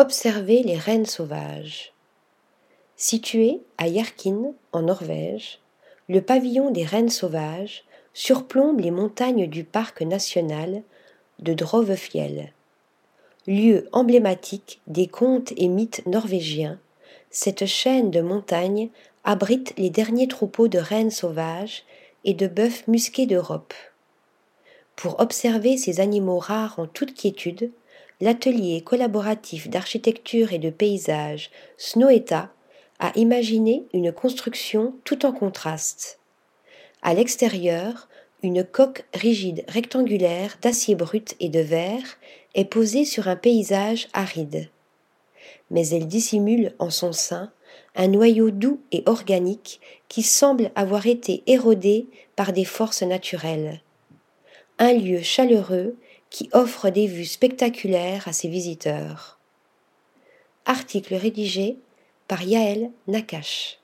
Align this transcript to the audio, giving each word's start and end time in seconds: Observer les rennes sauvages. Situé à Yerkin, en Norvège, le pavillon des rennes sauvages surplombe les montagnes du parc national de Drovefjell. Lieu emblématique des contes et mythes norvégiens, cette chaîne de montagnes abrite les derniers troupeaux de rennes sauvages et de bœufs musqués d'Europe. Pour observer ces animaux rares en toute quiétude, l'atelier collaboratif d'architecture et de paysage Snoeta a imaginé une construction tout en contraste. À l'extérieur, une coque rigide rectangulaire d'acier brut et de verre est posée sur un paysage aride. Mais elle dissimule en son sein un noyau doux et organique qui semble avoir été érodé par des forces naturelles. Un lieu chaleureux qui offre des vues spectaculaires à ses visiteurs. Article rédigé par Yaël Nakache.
Observer 0.00 0.62
les 0.62 0.78
rennes 0.78 1.04
sauvages. 1.04 1.92
Situé 2.96 3.60
à 3.76 3.86
Yerkin, 3.86 4.54
en 4.72 4.80
Norvège, 4.80 5.58
le 6.08 6.22
pavillon 6.22 6.70
des 6.70 6.86
rennes 6.86 7.10
sauvages 7.10 7.84
surplombe 8.14 8.80
les 8.80 8.92
montagnes 8.92 9.46
du 9.46 9.62
parc 9.62 10.00
national 10.00 10.82
de 11.40 11.52
Drovefjell. 11.52 12.54
Lieu 13.46 13.90
emblématique 13.92 14.80
des 14.86 15.06
contes 15.06 15.52
et 15.58 15.68
mythes 15.68 16.06
norvégiens, 16.06 16.80
cette 17.28 17.66
chaîne 17.66 18.10
de 18.10 18.22
montagnes 18.22 18.88
abrite 19.24 19.74
les 19.76 19.90
derniers 19.90 20.28
troupeaux 20.28 20.68
de 20.68 20.78
rennes 20.78 21.10
sauvages 21.10 21.84
et 22.24 22.32
de 22.32 22.46
bœufs 22.46 22.88
musqués 22.88 23.26
d'Europe. 23.26 23.74
Pour 24.96 25.20
observer 25.20 25.76
ces 25.76 26.00
animaux 26.00 26.38
rares 26.38 26.78
en 26.78 26.86
toute 26.86 27.12
quiétude, 27.12 27.70
l'atelier 28.20 28.82
collaboratif 28.82 29.68
d'architecture 29.68 30.52
et 30.52 30.58
de 30.58 30.70
paysage 30.70 31.50
Snoeta 31.76 32.52
a 32.98 33.12
imaginé 33.16 33.84
une 33.94 34.12
construction 34.12 34.94
tout 35.04 35.24
en 35.24 35.32
contraste. 35.32 36.20
À 37.02 37.14
l'extérieur, 37.14 38.08
une 38.42 38.64
coque 38.64 39.04
rigide 39.14 39.64
rectangulaire 39.68 40.58
d'acier 40.62 40.94
brut 40.94 41.34
et 41.40 41.48
de 41.48 41.60
verre 41.60 42.18
est 42.54 42.64
posée 42.64 43.04
sur 43.04 43.28
un 43.28 43.36
paysage 43.36 44.08
aride. 44.12 44.68
Mais 45.70 45.88
elle 45.88 46.06
dissimule 46.06 46.74
en 46.78 46.90
son 46.90 47.12
sein 47.12 47.52
un 47.96 48.08
noyau 48.08 48.50
doux 48.50 48.80
et 48.92 49.02
organique 49.06 49.80
qui 50.08 50.22
semble 50.22 50.70
avoir 50.74 51.06
été 51.06 51.42
érodé 51.46 52.06
par 52.36 52.52
des 52.52 52.64
forces 52.64 53.02
naturelles. 53.02 53.80
Un 54.78 54.92
lieu 54.92 55.22
chaleureux 55.22 55.96
qui 56.30 56.48
offre 56.52 56.90
des 56.90 57.06
vues 57.06 57.26
spectaculaires 57.26 58.28
à 58.28 58.32
ses 58.32 58.48
visiteurs. 58.48 59.38
Article 60.64 61.16
rédigé 61.16 61.76
par 62.28 62.42
Yaël 62.42 62.92
Nakache. 63.08 63.79